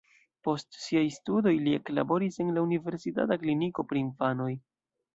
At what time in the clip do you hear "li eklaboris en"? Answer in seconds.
1.67-2.51